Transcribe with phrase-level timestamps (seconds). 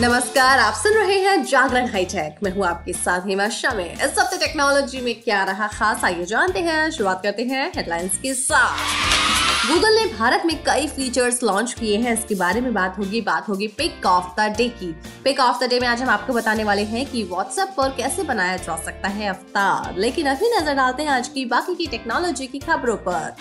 [0.00, 4.38] नमस्कार, आप सुन रहे हैं जागरण हाईटेक मैं हूँ आपके साथ हिमा शामे। इस हफ़्ते
[4.38, 8.78] टेक्नोलॉजी में क्या रहा खास, आइए जानते हैं। शुरुआत करते हैं हेडलाइंस के साथ।
[9.68, 13.48] गूगल ने भारत में कई फीचर्स लॉन्च किए हैं। इसके बारे में बात होगी बात
[13.48, 14.92] होगी पिक ऑफ़ द डे की।
[15.24, 18.22] पिक ऑफ़ द डे में आज हम आपको बताने वाले हैं कि व्हाट्सएप पर कैसे
[18.22, 22.46] बनाया जा सकता है अवतार। लेकिन अभी नज़र डालते हैं आज की बाकी की टेक्नोलॉजी
[22.46, 23.36] की खबरों पर।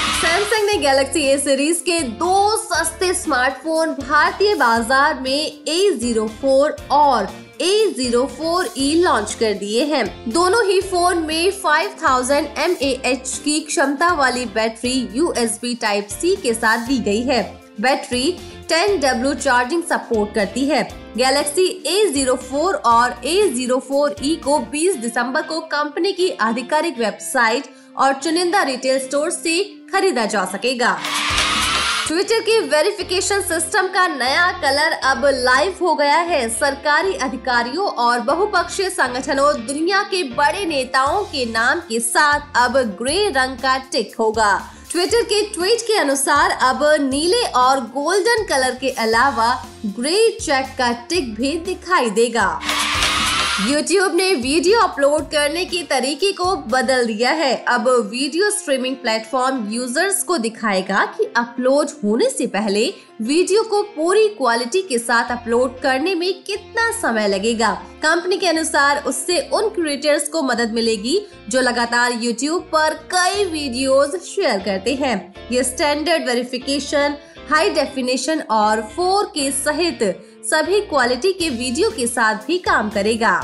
[0.00, 7.26] सैमसंग ने गैलेक्सी ए सीरीज़ के दो सस्ते स्मार्टफ़ोन भारतीय बाज़ार में A04 और
[7.60, 15.08] A04e लॉन्च कर दिए हैं। दोनों ही फ़ोन में 5000 mAh की क्षमता वाली बैटरी
[15.16, 17.42] USB टाइप C के साथ दी गई है।
[17.80, 18.36] बैटरी
[18.72, 20.82] 10W चार्जिंग सपोर्ट करती है।
[21.16, 28.98] गैलेक्सी A04 और A04e को 20 दिसंबर को कंपनी की आधिकारिक वेबसाइट और चुनिंदा रिटेल
[28.98, 29.58] स्टोर से
[29.92, 30.98] खरीदा जा सकेगा।
[32.06, 38.20] ट्विटर की वेरिफिकेशन सिस्टम का नया कलर अब लाइव हो गया है। सरकारी अधिकारियों और
[38.20, 44.14] बहुपक्षीय संगठनों दुनिया के बड़े नेताओं के नाम के साथ अब ग्रे रंग का टिक
[44.18, 44.52] होगा।
[44.90, 49.52] ट्विटर के ट्वीट के अनुसार अब नीले और गोल्डन कलर के अलावा
[49.86, 52.48] ग्रे चेक का टिक भी दिखाई देगा।
[53.60, 59.68] YouTube ने वीडियो अपलोड करने के तरीके को बदल दिया है। अब वीडियो स्ट्रीमिंग प्लेटफॉर्म
[59.72, 62.86] यूज़र्स को दिखाएगा कि अपलोड होने से पहले
[63.22, 69.02] वीडियो को पूरी क्वालिटी के साथ अपलोड करने में कितना समय लगेगा। कंपनी के अनुसार
[69.06, 75.16] उससे उन क्रिएटर्स को मदद मिलेगी जो लगातार YouTube पर कई वीडियोस शेयर करते हैं।
[75.52, 77.16] ये स्टैंडर्ड वेरिफिकेशन
[77.50, 80.02] हाई डेफिनेशन और 4K सहित
[80.44, 83.40] सभी क्वालिटी के वीडियो के साथ भी काम करेगा।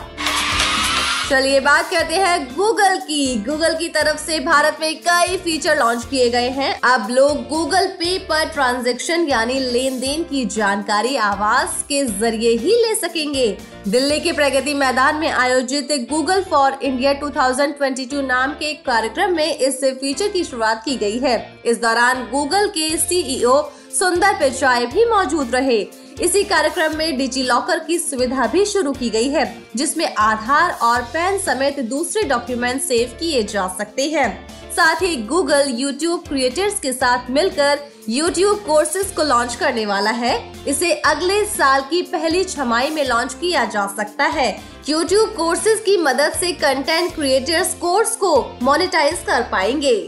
[1.30, 6.04] चलिए बात करते हैं गूगल की। गूगल की तरफ़ से भारत में कई फीचर लॉन्च
[6.04, 11.82] किए गए हैं। अब लोग गूगल पे पर ट्रांजैक्शन यानी लेन देन की जानकारी आवाज़
[11.88, 13.46] के ज़रिए ही ले सकेंगे।
[13.88, 19.84] दिल्ली के प्रगति मैदान में आयोजित गूगल फॉर इंडिया 2022 नाम के कार्यक्रम में इस
[19.84, 23.60] फीचर की शुरुआत की गई है। इस दौरान गूगल के सीईओ
[23.98, 25.80] सुंदर पिचाई भी मौजूद रहे।
[26.20, 29.44] इसी कार्यक्रम में डिजी लॉकर की सुविधा भी शुरू की गई है,
[29.76, 34.28] जिसमें आधार और पैन समेत दूसरे डॉक्यूमेंट सेव किए जा सकते हैं।
[34.72, 40.34] साथ ही गूगल, यूट्यूब क्रिएटर्स के साथ मिलकर यूट्यूब कोर्सेज को लॉन्च करने वाला है।
[40.68, 45.96] इसे अगले साल की पहली छमाई में लॉन्च किया जा सकता है। यूट्यूब कोर्सेज की
[45.96, 49.98] मदद से कंटेंट क्रिएटर्स कोर्स को मोनेटाइज कर पाएँगे।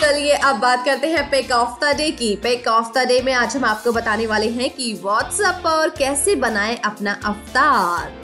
[0.00, 3.32] चलिए अब बात करते हैं पेक ऑफ़ द डे की। पेक ऑफ़ द डे में
[3.32, 8.23] आज हम आपको बताने वाले हैं कि व्हाट्सएप पर कैसे बनाएँ अपना अवतार।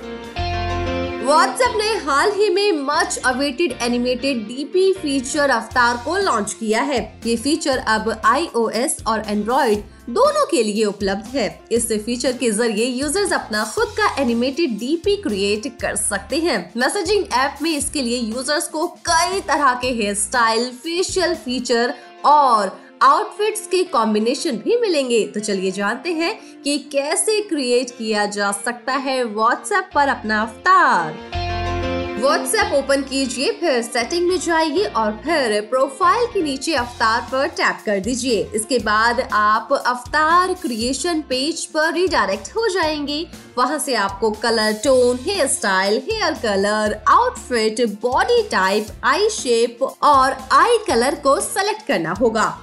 [1.21, 7.01] व्हाट्सएप ने हाल ही में much awaited animated DP feature अवतार को लॉन्च किया है।
[7.27, 12.87] ये फीचर अब आईओएस और एंड्रॉइड दोनों के लिए उपलब्ध है। इस फीचर के ज़रिए
[12.87, 18.19] यूज़र्स अपना खुद का एनिमेटेड डीपी क्रिएट कर सकते हैं। मैसेजिंग ऐप में इसके लिए
[18.19, 21.95] यूज़र्स को कई तरह के हेयर स्टाइल फेशियल फीचर
[22.27, 28.51] और आउटफिट्स के कॉम्बिनेशन भी मिलेंगे। तो चलिए जानते हैं कि कैसे क्रिएट किया जा
[28.55, 31.39] सकता है व्हाट्सएप पर अपना अवतार
[32.21, 37.79] व्हाट्सएप ओपन कीजिए, फिर सेटिंग में जाइए और फिर प्रोफ़ाइल के नीचे अवतार पर टैप
[37.87, 43.27] कर दीजिए। इसके बाद आप अवतार क्रिएशन पेज पर रिडायरेक्ट हो जाएँगे।
[43.59, 50.37] वहाँ से आपको colour tone hair style hair colour outfit body type eye shape और
[50.53, 52.57] आई कलर को सेलेक्ट करना होगा।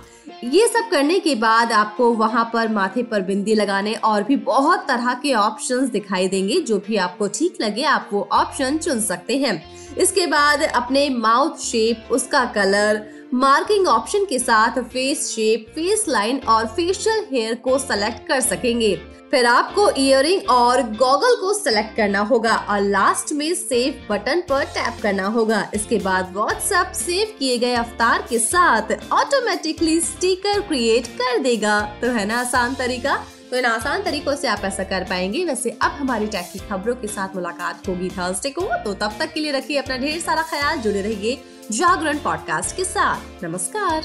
[0.43, 4.85] ये सब करने के बाद आपको वहाँ पर माथे पर बिंदी लगाने और भी बहुत
[4.87, 9.37] तरह के ऑप्शन दिखाई देंगे। जो भी आपको ठीक लगे, आप वो ऑप्शन चुन सकते
[9.37, 9.63] हैं।
[9.95, 16.37] इसके बाद अपने माउथ शेप उसका कलर मार्किंग ऑप्शन के साथ फेस शेप फेस लाइन
[16.39, 18.95] और फेशियल हेयर को सेलेक्ट कर सकेंगे।
[19.31, 24.63] फिर आपको इयरिंग और गॉगल को सेलेक्ट करना होगा और लास्ट में सेव बटन पर
[24.65, 31.07] टैप करना होगा। इसके बाद व्हाट्सएप सेव किए गए अवतार के साथ ऑटोमेटिकली स्टिकर क्रिएट
[31.07, 33.19] कर देगा। तो है ना आसान तरीका?
[33.51, 36.95] तो इन आसान तरीकों से आप ऐसा कर पाएँगे। वैसे अब हमारी टैक की खबरों
[36.95, 40.41] के साथ मुलाकात होगी थर्सडे को। तो तब तक के लिए रखिए अपना ढेर सारा
[40.41, 41.35] ख्याल, जुड़े रहिए
[41.71, 44.03] जागरण पॉडकास्ट के साथ। नमस्कार।